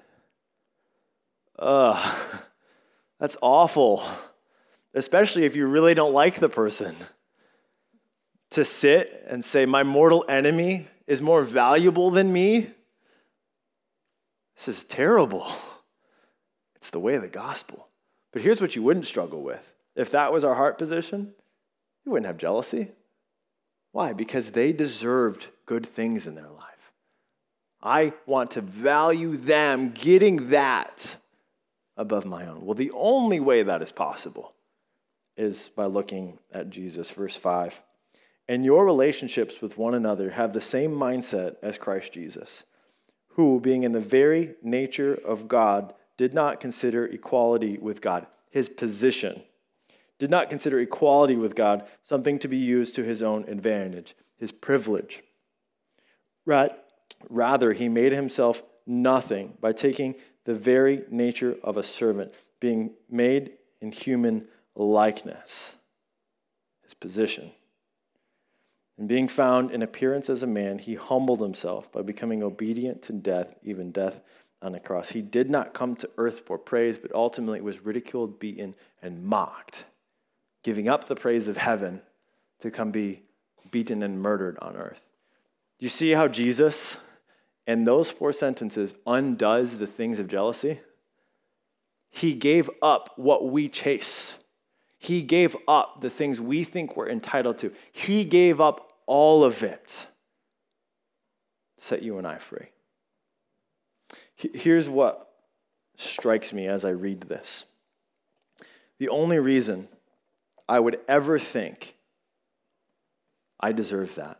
[1.57, 2.41] Ugh,
[3.19, 4.03] that's awful,
[4.93, 6.95] especially if you really don't like the person.
[8.51, 12.71] To sit and say, my mortal enemy is more valuable than me,
[14.57, 15.47] this is terrible.
[16.75, 17.86] It's the way of the gospel.
[18.37, 19.73] But here's what you wouldn't struggle with.
[19.95, 21.33] If that was our heart position,
[22.05, 22.91] you wouldn't have jealousy.
[23.93, 24.13] Why?
[24.13, 26.91] Because they deserved good things in their life.
[27.81, 31.17] I want to value them getting that
[31.97, 32.63] above my own.
[32.63, 34.53] Well, the only way that is possible
[35.35, 37.09] is by looking at Jesus.
[37.09, 37.81] Verse 5.
[38.47, 42.65] And your relationships with one another have the same mindset as Christ Jesus,
[43.29, 48.67] who, being in the very nature of God, did not consider equality with God, his
[48.69, 49.43] position,
[50.19, 54.51] did not consider equality with God something to be used to his own advantage, his
[54.51, 55.21] privilege.
[57.29, 63.51] Rather, he made himself nothing by taking the very nature of a servant, being made
[63.81, 65.75] in human likeness,
[66.81, 67.51] his position.
[68.97, 73.13] And being found in appearance as a man, he humbled himself by becoming obedient to
[73.13, 74.21] death, even death
[74.61, 75.09] on a cross.
[75.09, 79.85] He did not come to earth for praise, but ultimately was ridiculed, beaten, and mocked,
[80.63, 82.01] giving up the praise of heaven
[82.61, 83.23] to come be
[83.69, 85.03] beaten and murdered on earth.
[85.79, 86.97] You see how Jesus
[87.67, 90.79] and those four sentences undoes the things of jealousy.
[92.09, 94.39] He gave up what we chase.
[94.97, 97.71] He gave up the things we think we're entitled to.
[97.91, 100.07] He gave up all of it
[101.77, 102.69] to set you and I free.
[104.37, 105.31] Here's what
[105.95, 107.65] strikes me as I read this
[108.99, 109.87] the only reason
[110.67, 111.95] I would ever think
[113.59, 114.39] I deserve that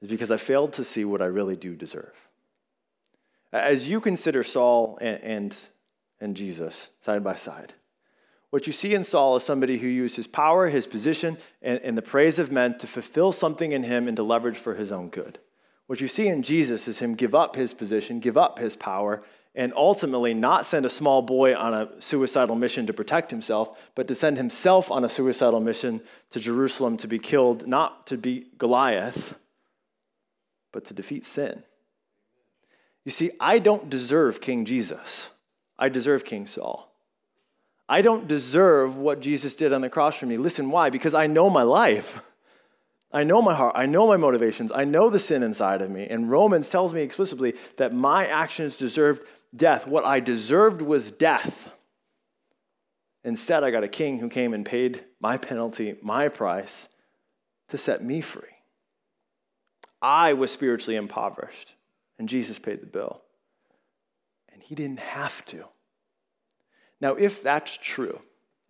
[0.00, 2.12] is because I failed to see what I really do deserve.
[3.52, 5.58] As you consider Saul and, and,
[6.20, 7.74] and Jesus side by side,
[8.50, 11.96] what you see in Saul is somebody who used his power, his position, and, and,
[11.96, 15.08] the praise of men to fulfill something in him and to leverage for his own
[15.08, 15.38] good.
[15.92, 19.22] What you see in Jesus is him give up his position, give up his power,
[19.54, 24.08] and ultimately not send a small boy on a suicidal mission to protect himself, but
[24.08, 26.00] to send himself on a suicidal mission
[26.30, 29.34] to Jerusalem to be killed, not to beat Goliath,
[30.72, 31.62] but to defeat sin.
[33.04, 35.28] You see, I don't deserve King Jesus.
[35.78, 36.90] I deserve King Saul.
[37.86, 40.38] I don't deserve what Jesus did on the cross for me.
[40.38, 40.88] Listen, why?
[40.88, 42.22] Because I know my life.
[43.12, 43.74] I know my heart.
[43.76, 44.72] I know my motivations.
[44.72, 46.06] I know the sin inside of me.
[46.06, 49.22] And Romans tells me explicitly that my actions deserved
[49.54, 49.86] death.
[49.86, 51.70] What I deserved was death.
[53.24, 56.88] Instead, I got a king who came and paid my penalty, my price,
[57.68, 58.42] to set me free.
[60.00, 61.76] I was spiritually impoverished,
[62.18, 63.22] and Jesus paid the bill.
[64.52, 65.66] And he didn't have to.
[67.00, 68.20] Now, if that's true,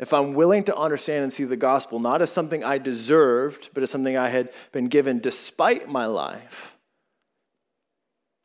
[0.02, 3.84] if I'm willing to understand and see the gospel not as something I deserved, but
[3.84, 6.76] as something I had been given despite my life,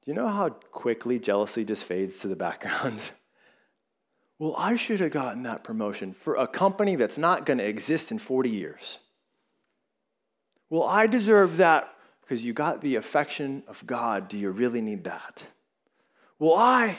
[0.06, 3.02] do you know how quickly jealousy just fades to the background?
[4.40, 8.12] well, I should have gotten that promotion for a company that's not going to exist
[8.12, 9.00] in 40 years.
[10.70, 11.92] Well, I deserve that
[12.22, 14.28] because you got the affection of God.
[14.28, 15.44] Do you really need that?
[16.38, 16.98] Well, I,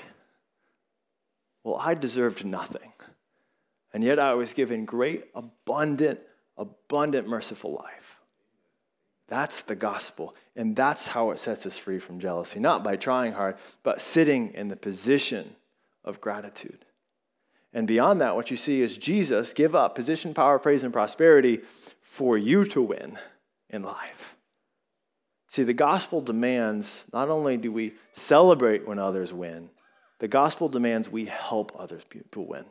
[1.62, 2.92] well, I deserved nothing.
[3.92, 6.20] And yet I was given great, abundant,
[6.56, 8.20] abundant, merciful life.
[9.28, 10.34] That's the gospel.
[10.56, 12.60] And that's how it sets us free from jealousy.
[12.60, 15.54] Not by trying hard, but sitting in the position
[16.04, 16.84] of gratitude.
[17.72, 21.60] And beyond that, what you see is Jesus give up position, power, praise, and prosperity
[22.00, 23.18] for you to win
[23.68, 24.36] in life.
[25.50, 29.70] See, the gospel demands not only do we celebrate when others win,
[30.18, 32.64] the gospel demands we help others people win.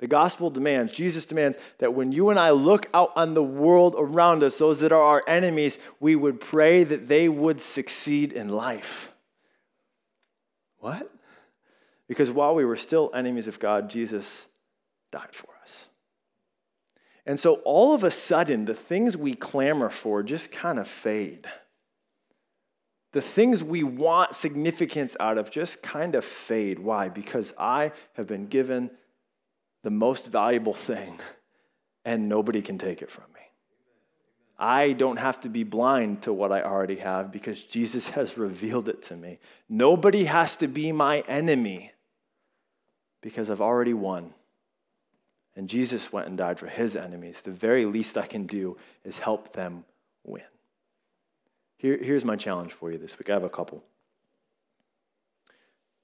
[0.00, 3.94] The gospel demands, Jesus demands that when you and I look out on the world
[3.98, 8.48] around us, those that are our enemies, we would pray that they would succeed in
[8.48, 9.12] life.
[10.78, 11.12] What?
[12.08, 14.46] Because while we were still enemies of God, Jesus
[15.12, 15.90] died for us.
[17.26, 21.46] And so all of a sudden, the things we clamor for just kind of fade.
[23.12, 26.78] The things we want significance out of just kind of fade.
[26.78, 27.10] Why?
[27.10, 28.90] Because I have been given
[29.82, 31.18] the most valuable thing,
[32.04, 33.40] and nobody can take it from me.
[34.58, 38.88] I don't have to be blind to what I already have because Jesus has revealed
[38.88, 39.38] it to me.
[39.68, 41.92] Nobody has to be my enemy
[43.22, 44.34] because I've already won.
[45.56, 47.40] And Jesus went and died for his enemies.
[47.40, 49.84] The very least I can do is help them
[50.24, 50.42] win.
[51.76, 53.30] Here, here's my challenge for you this week.
[53.30, 53.82] I have a couple.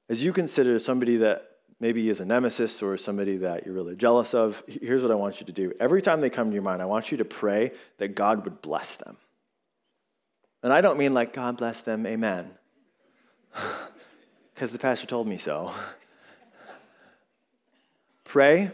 [0.09, 4.35] As you consider somebody that maybe is a nemesis or somebody that you're really jealous
[4.35, 5.72] of, here's what I want you to do.
[5.79, 8.62] Every time they come to your mind, I want you to pray that God would
[8.62, 9.16] bless them.
[10.62, 12.51] And I don't mean like, God bless them, amen.
[14.55, 15.70] Because the pastor told me so.
[18.24, 18.70] Pray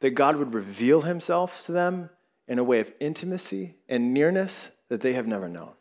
[0.00, 2.10] that God would reveal himself to them
[2.46, 5.72] in a way of intimacy and nearness that they have never known.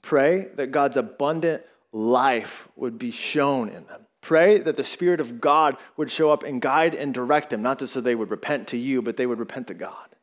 [0.00, 1.62] Pray that God's abundant
[1.92, 4.06] life would be shown in them.
[4.24, 7.78] Pray that the Spirit of God would show up and guide and direct them, not
[7.78, 10.16] just so they would repent to you, but they would repent to God.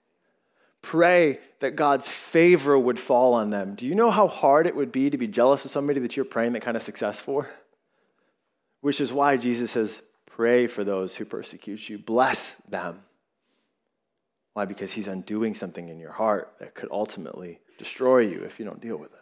[0.81, 3.75] Pray that God's favor would fall on them.
[3.75, 6.25] Do you know how hard it would be to be jealous of somebody that you're
[6.25, 7.51] praying that kind of success for?
[8.79, 13.03] Which is why Jesus says, Pray for those who persecute you, bless them.
[14.53, 14.65] Why?
[14.65, 18.81] Because he's undoing something in your heart that could ultimately destroy you if you don't
[18.81, 19.19] deal with it.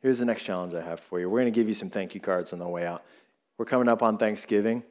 [0.00, 1.28] Here's the next challenge I have for you.
[1.28, 3.04] We're going to give you some thank you cards on the way out.
[3.58, 4.82] We're coming up on Thanksgiving.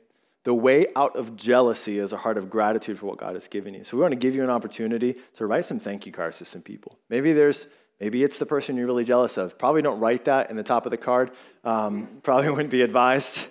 [0.44, 3.74] The way out of jealousy is a heart of gratitude for what God has given
[3.74, 3.84] you.
[3.84, 6.46] So we want to give you an opportunity to write some thank you cards to
[6.46, 6.98] some people.
[7.10, 7.68] Maybe there's
[8.00, 9.58] maybe it's the person you're really jealous of.
[9.60, 11.32] Probably don't write that in the top of the card.
[11.64, 13.48] Um, probably wouldn't be advised.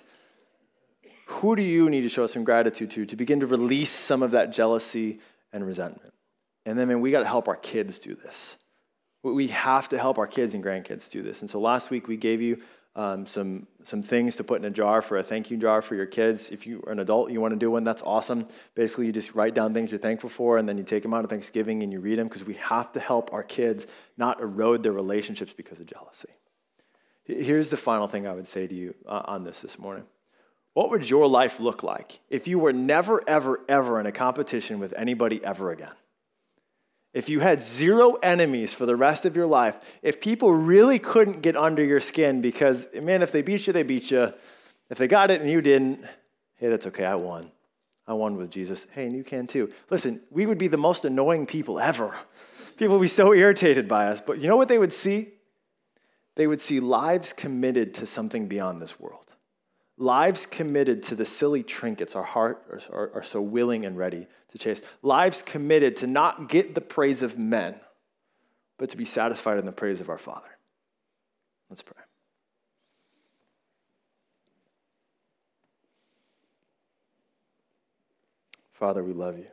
[1.26, 4.32] Who do you need to show some gratitude to to begin to release some of
[4.32, 5.20] that jealousy
[5.52, 6.12] and resentment.
[6.66, 8.56] And then, man, we got to help our kids do this.
[9.22, 11.40] We have to help our kids and grandkids do this.
[11.40, 12.62] And so last week we gave you
[12.96, 15.94] um, some, some things to put in a jar for a thank you jar for
[15.94, 16.50] your kids.
[16.50, 18.46] If you are an adult, you want to do one, that's awesome.
[18.74, 21.22] Basically, you just write down things you're thankful for, and then you take them out
[21.22, 23.86] of Thanksgiving and you read them because we have to help our kids
[24.16, 26.30] not erode their relationships because of jealousy.
[27.24, 30.04] Here's the final thing I would say to you uh, on this this morning.
[30.74, 34.78] What would your life look like if you were never, ever, ever in a competition
[34.78, 35.92] with anybody ever again?
[37.12, 41.40] If you had zero enemies for the rest of your life, if people really couldn't
[41.40, 44.32] get under your skin because, man, if they beat you, they beat you.
[44.90, 46.04] If they got it and you didn't,
[46.56, 47.50] hey, that's okay, I won.
[48.06, 48.86] I won with Jesus.
[48.92, 49.72] Hey, and you can too.
[49.88, 52.14] Listen, we would be the most annoying people ever.
[52.76, 54.20] People would be so irritated by us.
[54.20, 55.34] But you know what they would see?
[56.36, 59.29] They would see lives committed to something beyond this world.
[60.00, 64.26] Lives committed to the silly trinkets our heart are, are, are, so willing and ready
[64.48, 64.80] to chase.
[65.02, 67.78] Lives committed to not get the praise of men,
[68.78, 70.48] but to be satisfied in the praise of our Father.
[71.68, 72.02] Let's pray.
[78.72, 79.48] Father, we love you.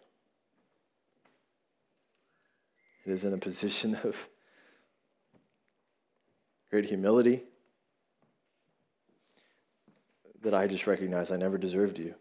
[3.06, 4.30] It is in a position of
[6.70, 7.44] great humility
[10.42, 12.16] that I just recognize I never deserved you.